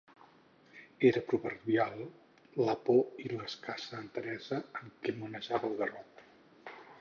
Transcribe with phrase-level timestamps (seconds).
[1.09, 2.01] Era proverbial
[2.69, 6.27] la por i l'escassa enteresa amb què manejava el garrot.